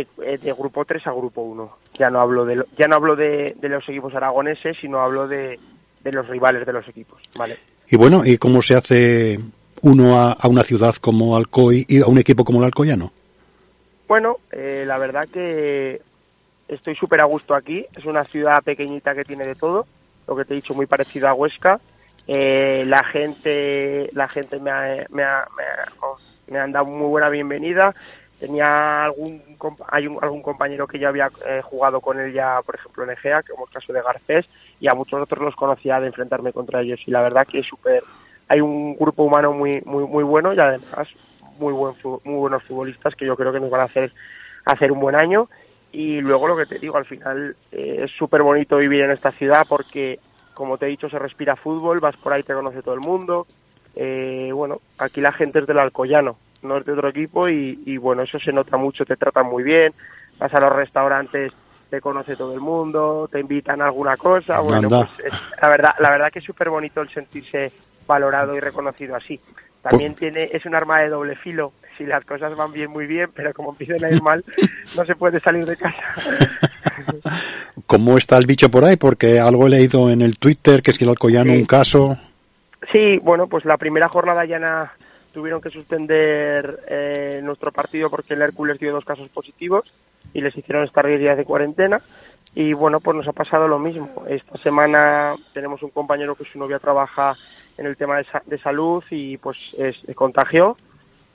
eh, 0.00 0.38
de 0.38 0.52
grupo 0.52 0.84
3 0.84 1.06
a 1.06 1.12
grupo 1.12 1.42
1. 1.42 1.76
Ya 1.98 2.10
no 2.10 2.20
hablo 2.20 2.44
de 2.44 2.64
ya 2.78 2.86
no 2.88 2.96
hablo 2.96 3.16
de, 3.16 3.54
de 3.60 3.68
los 3.68 3.88
equipos 3.88 4.14
aragoneses, 4.14 4.76
sino 4.80 5.00
hablo 5.00 5.28
de, 5.28 5.58
de, 6.02 6.12
los 6.12 6.26
rivales 6.28 6.66
de 6.66 6.72
los 6.72 6.86
equipos, 6.88 7.22
¿vale? 7.38 7.56
Y 7.88 7.96
bueno, 7.96 8.22
¿y 8.24 8.38
cómo 8.38 8.62
se 8.62 8.74
hace 8.74 9.38
uno 9.82 10.16
a, 10.16 10.32
a 10.32 10.48
una 10.48 10.62
ciudad 10.62 10.94
como 10.96 11.36
Alcoy 11.36 11.84
y 11.88 12.02
a 12.02 12.06
un 12.06 12.18
equipo 12.18 12.44
como 12.44 12.58
el 12.60 12.64
Alcoyano? 12.64 13.12
Bueno, 14.08 14.38
eh, 14.52 14.84
la 14.86 14.98
verdad 14.98 15.28
que 15.32 16.00
estoy 16.68 16.94
súper 16.96 17.20
a 17.20 17.26
gusto 17.26 17.54
aquí. 17.54 17.86
Es 17.96 18.04
una 18.04 18.24
ciudad 18.24 18.62
pequeñita 18.62 19.14
que 19.14 19.24
tiene 19.24 19.46
de 19.46 19.54
todo, 19.54 19.86
lo 20.26 20.36
que 20.36 20.44
te 20.44 20.54
he 20.54 20.56
dicho, 20.56 20.74
muy 20.74 20.86
parecido 20.86 21.28
a 21.28 21.34
Huesca. 21.34 21.80
Eh, 22.26 22.84
la 22.86 23.04
gente, 23.04 24.08
la 24.12 24.28
gente 24.28 24.58
me 24.58 24.70
ha, 24.70 25.06
me 25.10 25.22
ha, 25.22 25.46
me 25.56 25.62
ha, 25.62 25.86
me 26.48 26.58
han 26.58 26.72
dado 26.72 26.86
muy 26.86 27.08
buena 27.08 27.28
bienvenida 27.28 27.94
tenía 28.46 29.04
algún 29.04 29.42
hay 29.88 30.06
un, 30.06 30.18
algún 30.22 30.42
compañero 30.42 30.86
que 30.86 30.98
ya 30.98 31.08
había 31.08 31.30
eh, 31.46 31.60
jugado 31.62 32.00
con 32.00 32.20
él 32.20 32.32
ya 32.32 32.60
por 32.64 32.74
ejemplo 32.74 33.04
en 33.04 33.10
Egea 33.10 33.42
como 33.42 33.64
el 33.66 33.72
caso 33.72 33.92
de 33.92 34.02
Garcés 34.02 34.46
y 34.80 34.88
a 34.88 34.94
muchos 34.94 35.20
otros 35.22 35.42
los 35.42 35.56
conocía 35.56 36.00
de 36.00 36.08
enfrentarme 36.08 36.52
contra 36.52 36.82
ellos 36.82 37.00
y 37.06 37.10
la 37.10 37.22
verdad 37.22 37.46
que 37.46 37.60
es 37.60 37.66
súper 37.66 38.02
hay 38.48 38.60
un 38.60 38.96
grupo 38.96 39.24
humano 39.24 39.52
muy 39.52 39.80
muy 39.86 40.04
muy 40.04 40.24
bueno 40.24 40.52
y 40.52 40.58
además 40.58 41.08
muy 41.58 41.72
buen 41.72 41.94
muy 42.24 42.36
buenos 42.36 42.62
futbolistas 42.64 43.14
que 43.14 43.26
yo 43.26 43.36
creo 43.36 43.52
que 43.52 43.60
nos 43.60 43.70
van 43.70 43.82
a 43.82 43.84
hacer 43.84 44.12
hacer 44.64 44.92
un 44.92 45.00
buen 45.00 45.16
año. 45.16 45.48
Y 45.92 46.20
luego 46.20 46.48
lo 46.48 46.56
que 46.56 46.66
te 46.66 46.78
digo 46.78 46.96
al 46.96 47.04
final 47.04 47.56
eh, 47.70 48.00
es 48.04 48.10
súper 48.12 48.42
bonito 48.42 48.76
vivir 48.78 49.02
en 49.02 49.12
esta 49.12 49.30
ciudad 49.30 49.64
porque 49.68 50.18
como 50.52 50.76
te 50.76 50.86
he 50.86 50.88
dicho 50.88 51.08
se 51.08 51.18
respira 51.18 51.56
fútbol 51.56 52.00
vas 52.00 52.16
por 52.16 52.32
ahí 52.32 52.42
te 52.42 52.54
conoce 52.54 52.82
todo 52.82 52.94
el 52.94 53.00
mundo. 53.00 53.46
Eh, 53.94 54.50
bueno 54.52 54.80
aquí 54.98 55.20
la 55.20 55.32
gente 55.32 55.60
es 55.60 55.66
del 55.66 55.78
Alcoyano 55.78 56.36
no 56.64 56.78
es 56.78 56.84
de 56.84 56.92
otro 56.92 57.08
equipo 57.08 57.48
y, 57.48 57.82
y, 57.86 57.96
bueno, 57.96 58.22
eso 58.22 58.38
se 58.38 58.52
nota 58.52 58.76
mucho, 58.76 59.04
te 59.04 59.16
tratan 59.16 59.46
muy 59.46 59.62
bien, 59.62 59.92
vas 60.38 60.52
a 60.54 60.60
los 60.60 60.74
restaurantes, 60.74 61.52
te 61.90 62.00
conoce 62.00 62.36
todo 62.36 62.54
el 62.54 62.60
mundo, 62.60 63.28
te 63.30 63.40
invitan 63.40 63.80
a 63.80 63.86
alguna 63.86 64.16
cosa, 64.16 64.60
bueno, 64.60 64.88
pues 64.88 65.08
es, 65.24 65.32
la 65.60 65.68
verdad, 65.68 65.90
la 66.00 66.10
verdad 66.10 66.32
que 66.32 66.40
es 66.40 66.44
súper 66.44 66.70
bonito 66.70 67.00
el 67.00 67.08
sentirse 67.10 67.70
valorado 68.06 68.56
y 68.56 68.60
reconocido 68.60 69.16
así. 69.16 69.38
También 69.82 70.14
tiene, 70.14 70.48
es 70.50 70.64
un 70.64 70.74
arma 70.74 71.00
de 71.00 71.10
doble 71.10 71.36
filo, 71.36 71.72
si 71.98 72.04
las 72.04 72.24
cosas 72.24 72.56
van 72.56 72.72
bien, 72.72 72.90
muy 72.90 73.06
bien, 73.06 73.30
pero 73.34 73.52
como 73.52 73.70
empiezan 73.70 74.04
a 74.04 74.10
ir 74.10 74.22
mal, 74.22 74.44
no 74.96 75.04
se 75.04 75.14
puede 75.14 75.40
salir 75.40 75.64
de 75.66 75.76
casa. 75.76 76.02
¿Cómo 77.86 78.16
está 78.16 78.38
el 78.38 78.46
bicho 78.46 78.70
por 78.70 78.84
ahí? 78.84 78.96
Porque 78.96 79.38
algo 79.38 79.66
he 79.66 79.70
leído 79.70 80.10
en 80.10 80.22
el 80.22 80.38
Twitter, 80.38 80.82
que 80.82 80.90
es 80.90 80.98
que 80.98 81.04
el 81.04 81.10
Alcoyano 81.10 81.52
sí. 81.52 81.58
un 81.58 81.66
caso. 81.66 82.16
Sí, 82.92 83.18
bueno, 83.22 83.46
pues 83.46 83.64
la 83.64 83.76
primera 83.76 84.08
jornada 84.08 84.44
ya 84.44 84.58
na, 84.58 84.92
tuvieron 85.34 85.60
que 85.60 85.68
suspender 85.68 86.80
eh, 86.88 87.40
nuestro 87.42 87.72
partido 87.72 88.08
porque 88.08 88.34
el 88.34 88.42
Hércules 88.42 88.78
dio 88.78 88.92
dos 88.92 89.04
casos 89.04 89.28
positivos 89.28 89.84
y 90.32 90.40
les 90.40 90.56
hicieron 90.56 90.84
estar 90.84 91.06
10 91.06 91.20
días 91.20 91.36
de 91.36 91.44
cuarentena. 91.44 92.00
Y 92.54 92.72
bueno, 92.72 93.00
pues 93.00 93.16
nos 93.16 93.26
ha 93.26 93.32
pasado 93.32 93.66
lo 93.66 93.80
mismo. 93.80 94.24
Esta 94.28 94.56
semana 94.58 95.34
tenemos 95.52 95.82
un 95.82 95.90
compañero 95.90 96.36
que 96.36 96.44
su 96.44 96.58
novia 96.58 96.78
trabaja 96.78 97.34
en 97.76 97.86
el 97.86 97.96
tema 97.96 98.16
de, 98.16 98.24
sa 98.24 98.42
de 98.46 98.58
salud 98.58 99.02
y 99.10 99.36
pues 99.36 99.58
es, 99.76 99.96
es 100.06 100.16
contagió. 100.16 100.76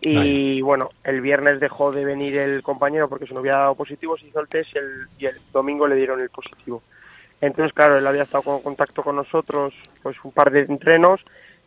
Y 0.02 0.18
Ay. 0.18 0.62
bueno, 0.62 0.92
el 1.04 1.20
viernes 1.20 1.60
dejó 1.60 1.92
de 1.92 2.06
venir 2.06 2.38
el 2.38 2.64
compañero 2.64 3.10
porque 3.10 3.26
su 3.26 3.34
novia 3.34 3.56
ha 3.56 3.60
dado 3.60 3.76
positivo, 3.76 4.18
se 4.18 4.28
hizo 4.28 4.40
el 4.40 4.48
test 4.48 4.74
y 4.74 4.78
el, 4.80 5.08
y 5.20 5.26
el 5.26 5.42
domingo 5.52 5.86
le 5.88 5.96
dieron 5.96 6.22
el 6.22 6.30
positivo. 6.30 6.82
Entonces, 7.42 7.74
claro, 7.74 7.98
él 7.98 8.08
había 8.08 8.24
estado 8.24 8.56
en 8.56 8.64
contacto 8.64 9.04
con 9.04 9.18
nosotros 9.18 9.74
pues 10.02 10.16
un 10.24 10.32
par 10.32 10.52
de 10.52 10.62
entrenos 10.62 11.20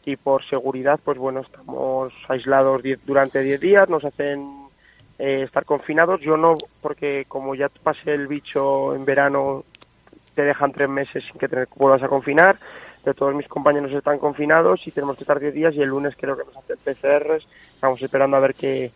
y 0.05 0.17
por 0.17 0.45
seguridad, 0.45 0.99
pues 1.05 1.19
bueno, 1.19 1.41
estamos 1.41 2.13
aislados 2.29 2.83
diez, 2.83 2.99
durante 3.05 3.41
10 3.41 3.61
días, 3.61 3.89
nos 3.89 4.05
hacen 4.05 4.67
eh, 5.19 5.43
estar 5.45 5.65
confinados. 5.65 6.21
Yo 6.21 6.37
no, 6.37 6.51
porque 6.81 7.25
como 7.29 7.55
ya 7.55 7.69
pasé 7.83 8.15
el 8.15 8.27
bicho 8.27 8.95
en 8.95 9.05
verano, 9.05 9.65
te 10.35 10.43
dejan 10.43 10.73
tres 10.73 10.89
meses 10.89 11.25
sin 11.25 11.39
que 11.39 11.49
te 11.49 11.67
vuelvas 11.77 12.03
a 12.03 12.09
confinar. 12.09 12.59
De 13.05 13.15
todos 13.15 13.35
mis 13.35 13.49
compañeros 13.49 13.93
están 13.93 14.19
confinados 14.19 14.87
y 14.87 14.93
tenemos 14.93 15.17
que 15.17 15.25
estar 15.25 15.39
10 15.39 15.55
días 15.55 15.75
y 15.75 15.83
el 15.83 15.89
lunes 15.89 16.15
creo 16.17 16.37
que 16.37 16.45
nos 16.45 16.57
hacen 16.57 16.77
PCRs. 16.85 17.47
Estamos 17.75 18.01
esperando 18.01 18.37
a 18.37 18.41
ver 18.41 18.55
qué, 18.55 18.93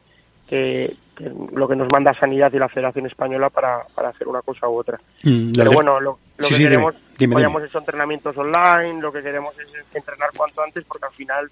que, 0.47 0.95
que, 1.17 1.33
lo 1.53 1.67
que 1.67 1.77
nos 1.77 1.89
manda 1.93 2.15
Sanidad 2.15 2.53
y 2.53 2.59
la 2.59 2.69
Federación 2.69 3.07
Española 3.07 3.51
para, 3.51 3.85
para 3.95 4.11
hacer 4.11 4.29
una 4.29 4.43
cosa 4.43 4.69
u 4.69 4.79
otra. 4.79 5.01
Mm, 5.25 5.53
Pero 5.57 5.73
bueno, 5.73 6.01
lo, 6.01 6.19
lo 6.37 6.45
sí, 6.45 6.51
que 6.51 6.55
sí, 6.55 6.63
queremos, 6.63 6.95
dime, 6.95 7.06
dime, 7.19 7.37
dime. 7.37 7.65
hecho 7.65 7.79
entrenamientos 7.79 8.37
online, 8.37 9.01
lo 9.01 9.13
que 9.13 9.23
queremos 9.23 9.55
es 9.59 9.69
entrenar 9.95 10.31
cuanto 10.37 10.63
antes 10.63 10.85
porque 10.85 11.07
al 11.07 11.13
final 11.13 11.51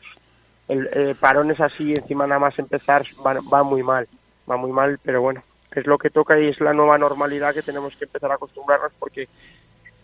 el 0.69 0.89
eh, 0.93 1.15
parones 1.19 1.61
así, 1.61 1.93
encima 1.93 2.27
nada 2.27 2.41
más 2.41 2.59
empezar, 2.59 3.05
va, 3.25 3.35
va 3.53 3.63
muy 3.63 3.83
mal, 3.83 4.09
va 4.51 4.57
muy 4.57 4.73
mal, 4.73 4.99
pero 5.03 5.21
bueno, 5.21 5.43
es 5.73 5.87
lo 5.87 5.99
que 5.99 6.11
toca 6.11 6.39
y 6.39 6.49
es 6.49 6.61
la 6.61 6.73
nueva 6.73 6.99
normalidad 6.99 7.55
que 7.55 7.63
tenemos 7.63 7.95
que 7.97 8.05
empezar 8.05 8.31
a 8.31 8.35
acostumbrarnos 8.35 8.93
porque 8.99 9.29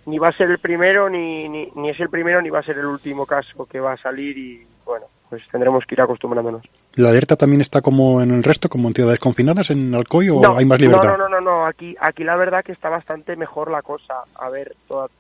ni 0.06 0.18
va 0.18 0.28
a 0.28 0.36
ser 0.36 0.50
el 0.50 0.58
primero, 0.58 1.08
ni, 1.08 1.48
ni, 1.48 1.70
ni 1.74 1.90
es 1.90 2.00
el 2.00 2.10
primero, 2.10 2.42
ni 2.42 2.50
va 2.50 2.60
a 2.60 2.64
ser 2.64 2.78
el 2.78 2.86
último 2.86 3.26
caso 3.26 3.66
que 3.66 3.80
va 3.80 3.92
a 3.92 3.96
salir 3.96 4.36
y 4.36 4.66
bueno, 4.84 5.06
pues 5.30 5.42
tendremos 5.50 5.84
que 5.87 5.94
ir 5.94 6.00
acostumbrándonos. 6.00 6.62
¿La 6.96 7.08
alerta 7.10 7.37
también 7.37 7.60
está 7.60 7.80
como 7.80 8.20
en 8.20 8.32
el 8.32 8.42
resto, 8.42 8.68
como 8.68 8.88
en 8.88 8.94
ciudades 8.94 9.20
confinadas, 9.20 9.70
en 9.70 9.94
Alcoy, 9.94 10.28
o 10.28 10.56
hay 10.56 10.64
más 10.64 10.80
libertad? 10.80 11.16
No, 11.16 11.16
no, 11.16 11.28
no, 11.28 11.40
no, 11.40 11.66
aquí, 11.66 11.96
aquí 12.00 12.25
la 12.25 12.37
verdad 12.37 12.64
que 12.64 12.72
está 12.72 12.88
bastante 12.88 13.37
mejor 13.37 13.70
la 13.70 13.80
cosa. 13.80 14.25
A 14.34 14.50
ver, 14.50 14.75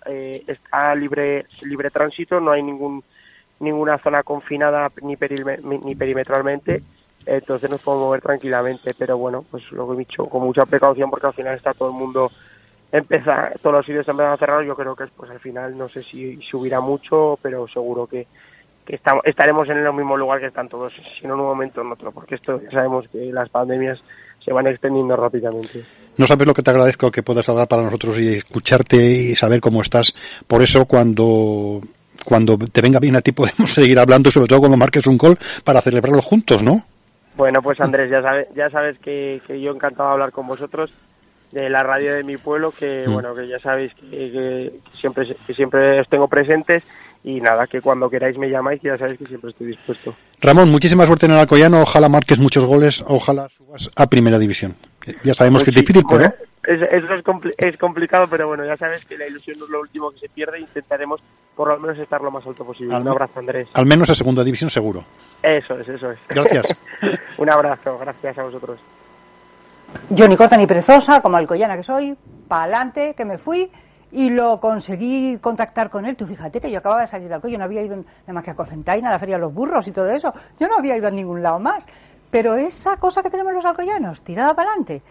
eh, 0.06 0.42
está 0.46 0.94
libre, 0.94 1.46
libre 1.62 1.90
tránsito, 1.90 2.40
no 2.40 2.50
hay 2.50 2.62
ningún 2.62 3.02
ninguna 3.60 3.98
zona 3.98 4.22
confinada 4.22 4.90
ni, 5.02 5.16
ni 5.84 5.94
perimetralmente, 5.94 6.82
entonces 7.26 7.70
nos 7.70 7.82
podemos 7.82 8.06
mover 8.06 8.22
tranquilamente, 8.22 8.94
pero 8.98 9.18
bueno, 9.18 9.44
pues 9.50 9.70
lo 9.70 9.86
que 9.86 9.94
he 9.94 9.98
dicho, 9.98 10.24
con 10.24 10.42
mucha 10.42 10.64
precaución 10.64 11.10
porque 11.10 11.26
al 11.26 11.34
final 11.34 11.56
está 11.56 11.74
todo 11.74 11.90
el 11.90 11.94
mundo 11.94 12.30
empieza, 12.92 13.52
todos 13.62 13.76
los 13.76 13.86
sitios 13.86 14.08
a 14.08 14.36
cerrar, 14.36 14.64
yo 14.64 14.74
creo 14.74 14.96
que 14.96 15.06
pues 15.16 15.30
al 15.30 15.40
final 15.40 15.76
no 15.76 15.88
sé 15.88 16.02
si 16.02 16.40
subirá 16.50 16.80
mucho, 16.80 17.38
pero 17.42 17.68
seguro 17.68 18.06
que, 18.06 18.26
estaremos 19.24 19.68
en 19.68 19.78
el 19.78 19.92
mismo 19.92 20.16
lugar 20.16 20.40
que 20.40 20.46
están 20.46 20.68
todos, 20.68 20.92
si 21.18 21.26
no 21.26 21.34
en 21.34 21.40
un 21.40 21.46
momento 21.46 21.80
o 21.80 21.84
en 21.84 21.92
otro, 21.92 22.12
porque 22.12 22.36
esto 22.36 22.60
ya 22.62 22.70
sabemos 22.70 23.06
que 23.08 23.32
las 23.32 23.48
pandemias 23.48 24.02
se 24.44 24.52
van 24.52 24.66
extendiendo 24.66 25.16
rápidamente. 25.16 25.84
No 26.16 26.26
sabes 26.26 26.46
lo 26.46 26.54
que 26.54 26.62
te 26.62 26.70
agradezco 26.70 27.10
que 27.10 27.22
puedas 27.22 27.48
hablar 27.48 27.68
para 27.68 27.82
nosotros 27.82 28.18
y 28.20 28.34
escucharte 28.34 28.96
y 28.96 29.34
saber 29.34 29.60
cómo 29.60 29.82
estás. 29.82 30.14
Por 30.46 30.62
eso 30.62 30.86
cuando 30.86 31.80
cuando 32.24 32.58
te 32.58 32.82
venga 32.82 33.00
bien 33.00 33.16
a 33.16 33.20
ti 33.20 33.32
podemos 33.32 33.72
seguir 33.72 33.98
hablando, 33.98 34.30
sobre 34.30 34.48
todo 34.48 34.60
cuando 34.60 34.76
marques 34.76 35.06
un 35.06 35.18
gol 35.18 35.38
para 35.64 35.80
celebrarlo 35.80 36.22
juntos, 36.22 36.62
¿no? 36.62 36.84
Bueno, 37.36 37.60
pues 37.62 37.80
Andrés, 37.80 38.10
ya 38.10 38.20
sabes, 38.22 38.48
ya 38.54 38.68
sabes 38.70 38.98
que, 38.98 39.40
que 39.46 39.60
yo 39.60 39.70
encantado 39.70 40.08
de 40.08 40.12
hablar 40.14 40.32
con 40.32 40.46
vosotros 40.46 40.92
de 41.52 41.68
la 41.68 41.82
radio 41.82 42.14
de 42.14 42.22
mi 42.22 42.36
pueblo, 42.36 42.70
que 42.70 43.04
mm. 43.06 43.12
bueno, 43.12 43.34
que 43.34 43.48
ya 43.48 43.58
sabéis 43.58 43.92
que, 43.94 44.72
siempre 45.00 45.36
que 45.46 45.54
siempre 45.54 46.00
os 46.00 46.08
tengo 46.08 46.28
presentes 46.28 46.82
y 47.22 47.40
nada, 47.40 47.66
que 47.66 47.80
cuando 47.80 48.08
queráis 48.08 48.38
me 48.38 48.48
llamáis, 48.48 48.80
ya 48.82 48.96
sabéis 48.96 49.18
que 49.18 49.26
siempre 49.26 49.50
estoy 49.50 49.68
dispuesto. 49.68 50.14
Ramón, 50.40 50.70
muchísima 50.70 51.04
suerte 51.04 51.26
en 51.26 51.32
el 51.32 51.38
Alcoyano, 51.38 51.82
ojalá 51.82 52.08
marques 52.08 52.38
muchos 52.38 52.64
goles, 52.64 53.04
ojalá 53.06 53.48
subas 53.48 53.90
a 53.94 54.06
Primera 54.06 54.38
División. 54.38 54.76
Ya 55.22 55.34
sabemos 55.34 55.64
pues 55.64 55.74
que 55.74 55.80
es 55.80 56.04
pero... 56.08 56.24
eso 56.24 56.34
es, 56.64 57.54
es, 57.58 57.76
complicado, 57.78 58.26
pero 58.30 58.48
bueno, 58.48 58.64
ya 58.64 58.76
sabes 58.76 59.04
que 59.04 59.18
la 59.18 59.26
ilusión 59.26 59.58
no 59.58 59.64
es 59.66 59.70
lo 59.70 59.80
último 59.80 60.10
que 60.12 60.18
se 60.20 60.28
pierde, 60.28 60.60
intentaremos 60.60 61.20
por 61.56 61.68
lo 61.68 61.78
menos 61.78 61.98
estar 61.98 62.20
lo 62.22 62.30
más 62.30 62.46
alto 62.46 62.64
posible. 62.64 62.96
Un 62.96 63.08
abrazo, 63.08 63.38
Andrés. 63.38 63.68
Al 63.74 63.86
menos 63.86 64.08
a 64.08 64.14
Segunda 64.14 64.44
División 64.44 64.70
seguro. 64.70 65.04
Eso 65.42 65.78
es, 65.78 65.88
eso 65.88 66.10
es. 66.10 66.18
Gracias. 66.28 66.72
Un 67.38 67.50
abrazo, 67.50 67.98
gracias 67.98 68.38
a 68.38 68.42
vosotros. 68.44 68.78
Yo 70.10 70.26
ni 70.28 70.36
corta 70.36 70.56
ni 70.56 70.66
perezosa, 70.66 71.20
como 71.20 71.36
alcoyana 71.36 71.76
que 71.76 71.82
soy, 71.82 72.16
para 72.48 72.64
adelante, 72.64 73.14
que 73.14 73.24
me 73.24 73.38
fui 73.38 73.70
y 74.12 74.30
lo 74.30 74.60
conseguí 74.60 75.38
contactar 75.38 75.90
con 75.90 76.04
él. 76.06 76.16
Tú 76.16 76.26
fíjate 76.26 76.60
que 76.60 76.70
yo 76.70 76.78
acababa 76.78 77.02
de 77.02 77.06
salir 77.06 77.28
de 77.28 77.34
Alcoy, 77.34 77.52
yo 77.52 77.58
no 77.58 77.64
había 77.64 77.82
ido 77.82 77.96
nada 77.96 78.32
más 78.32 78.44
que 78.44 78.50
a 78.50 78.54
Cocentaina, 78.54 79.08
a 79.08 79.12
la 79.12 79.18
Feria 79.18 79.36
de 79.36 79.42
los 79.42 79.54
Burros 79.54 79.86
y 79.86 79.92
todo 79.92 80.10
eso. 80.10 80.32
Yo 80.58 80.66
no 80.68 80.76
había 80.78 80.96
ido 80.96 81.08
a 81.08 81.10
ningún 81.10 81.42
lado 81.42 81.58
más. 81.58 81.86
Pero 82.30 82.56
esa 82.56 82.96
cosa 82.96 83.22
que 83.22 83.30
tenemos 83.30 83.52
los 83.52 83.64
alcoyanos, 83.64 84.22
tirada 84.22 84.54
para 84.54 84.70
adelante, 84.70 85.02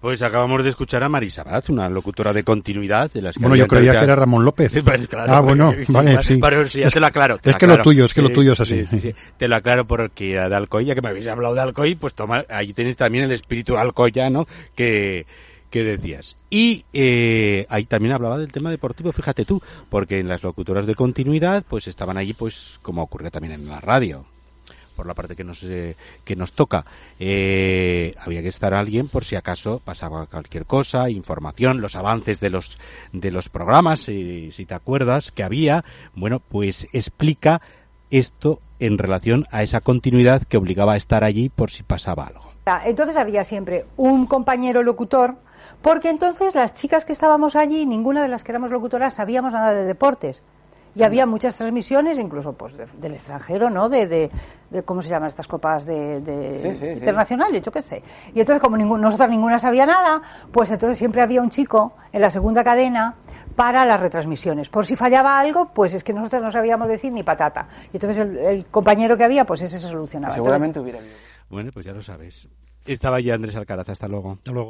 pues 0.00 0.22
acabamos 0.22 0.64
de 0.64 0.70
escuchar 0.70 1.02
a 1.02 1.08
Marisa 1.08 1.44
Baz, 1.44 1.68
una 1.68 1.88
locutora 1.88 2.32
de 2.32 2.42
continuidad 2.42 3.10
de 3.12 3.22
las 3.22 3.36
Bueno, 3.36 3.54
yo 3.54 3.66
creía 3.66 3.94
que 3.94 4.04
era 4.04 4.16
Ramón 4.16 4.44
López. 4.44 4.72
ah, 5.28 5.40
bueno, 5.40 5.74
vale, 5.88 6.22
sí. 6.22 6.40
es, 6.80 6.94
te 6.94 7.00
lo 7.00 7.06
aclaro. 7.06 7.38
es 7.42 7.56
que 7.56 7.66
lo 7.66 7.82
tuyo, 7.82 8.06
es 8.06 8.14
que 8.14 8.22
lo 8.22 8.30
tuyo 8.30 8.54
es 8.54 8.60
así. 8.60 8.84
te 9.36 9.48
lo 9.48 9.56
aclaro 9.56 9.86
porque 9.86 10.32
era 10.32 10.48
de 10.48 10.56
Alcoy, 10.56 10.86
ya 10.86 10.94
que 10.94 11.02
me 11.02 11.10
habéis 11.10 11.26
hablado 11.26 11.54
de 11.54 11.60
Alcoy, 11.60 11.96
pues 11.96 12.14
toma, 12.14 12.44
ahí 12.48 12.72
tenéis 12.72 12.96
también 12.96 13.24
el 13.24 13.32
espíritu 13.32 13.76
alcoyano 13.76 14.46
que, 14.74 15.26
que 15.68 15.84
decías. 15.84 16.38
Y 16.48 16.84
eh, 16.94 17.66
ahí 17.68 17.84
también 17.84 18.14
hablaba 18.14 18.38
del 18.38 18.52
tema 18.52 18.70
deportivo, 18.70 19.12
fíjate 19.12 19.44
tú, 19.44 19.62
porque 19.90 20.18
en 20.18 20.28
las 20.28 20.42
locutoras 20.42 20.86
de 20.86 20.94
continuidad, 20.94 21.62
pues 21.68 21.88
estaban 21.88 22.16
allí, 22.16 22.32
pues 22.32 22.78
como 22.80 23.02
ocurrió 23.02 23.30
también 23.30 23.52
en 23.52 23.68
la 23.68 23.80
radio 23.80 24.24
por 25.00 25.06
la 25.06 25.14
parte 25.14 25.34
que 25.34 25.44
nos, 25.44 25.62
eh, 25.62 25.96
que 26.24 26.36
nos 26.36 26.52
toca. 26.52 26.84
Eh, 27.18 28.14
había 28.20 28.42
que 28.42 28.48
estar 28.48 28.74
alguien 28.74 29.08
por 29.08 29.24
si 29.24 29.34
acaso 29.34 29.80
pasaba 29.82 30.26
cualquier 30.26 30.66
cosa, 30.66 31.08
información, 31.08 31.80
los 31.80 31.96
avances 31.96 32.38
de 32.38 32.50
los, 32.50 32.78
de 33.10 33.30
los 33.30 33.48
programas, 33.48 34.00
si, 34.00 34.52
si 34.52 34.66
te 34.66 34.74
acuerdas 34.74 35.32
que 35.32 35.42
había, 35.42 35.86
bueno, 36.14 36.38
pues 36.38 36.86
explica 36.92 37.62
esto 38.10 38.60
en 38.78 38.98
relación 38.98 39.46
a 39.50 39.62
esa 39.62 39.80
continuidad 39.80 40.42
que 40.42 40.58
obligaba 40.58 40.92
a 40.92 40.96
estar 40.98 41.24
allí 41.24 41.48
por 41.48 41.70
si 41.70 41.82
pasaba 41.82 42.26
algo. 42.26 42.52
Entonces 42.84 43.16
había 43.16 43.42
siempre 43.44 43.86
un 43.96 44.26
compañero 44.26 44.82
locutor, 44.82 45.36
porque 45.80 46.10
entonces 46.10 46.54
las 46.54 46.74
chicas 46.74 47.06
que 47.06 47.14
estábamos 47.14 47.56
allí, 47.56 47.86
ninguna 47.86 48.20
de 48.20 48.28
las 48.28 48.44
que 48.44 48.52
éramos 48.52 48.70
locutoras 48.70 49.14
sabíamos 49.14 49.54
nada 49.54 49.72
de 49.72 49.86
deportes 49.86 50.44
y 50.94 51.02
había 51.02 51.26
muchas 51.26 51.56
transmisiones, 51.56 52.18
incluso 52.18 52.52
pues 52.52 52.74
del 52.76 53.12
extranjero, 53.12 53.70
¿no? 53.70 53.88
De, 53.88 54.06
de, 54.06 54.82
¿cómo 54.84 55.02
se 55.02 55.08
llaman 55.08 55.28
estas 55.28 55.46
copas 55.46 55.84
de, 55.84 56.20
de 56.20 56.94
internacionales? 56.96 57.62
Yo 57.62 57.70
qué 57.70 57.82
sé. 57.82 58.02
Y 58.34 58.40
entonces, 58.40 58.62
como 58.62 58.76
ningún, 58.76 59.00
nosotros 59.00 59.28
ninguna 59.28 59.58
sabía 59.58 59.86
nada, 59.86 60.22
pues 60.52 60.70
entonces 60.70 60.98
siempre 60.98 61.22
había 61.22 61.40
un 61.42 61.50
chico 61.50 61.94
en 62.12 62.20
la 62.20 62.30
segunda 62.30 62.64
cadena 62.64 63.16
para 63.56 63.84
las 63.84 64.00
retransmisiones. 64.00 64.68
Por 64.68 64.86
si 64.86 64.96
fallaba 64.96 65.38
algo, 65.38 65.72
pues 65.72 65.94
es 65.94 66.04
que 66.04 66.12
nosotros 66.12 66.42
no 66.42 66.50
sabíamos 66.50 66.88
decir 66.88 67.12
ni 67.12 67.22
patata. 67.22 67.68
Y 67.92 67.96
entonces 67.96 68.18
el, 68.18 68.66
compañero 68.66 69.16
que 69.16 69.24
había, 69.24 69.44
pues 69.44 69.62
ese 69.62 69.78
se 69.78 69.88
solucionaba. 69.88 70.34
Seguramente 70.34 70.80
hubiera 70.80 70.98
habido. 70.98 71.14
Bueno, 71.48 71.70
pues 71.72 71.84
ya 71.84 71.92
lo 71.92 72.02
sabes. 72.02 72.48
Estaba 72.86 73.20
ya 73.20 73.34
Andrés 73.34 73.56
Alcaraz. 73.56 73.88
Hasta 73.88 74.08
luego. 74.08 74.32
Hasta 74.32 74.52
luego. 74.52 74.68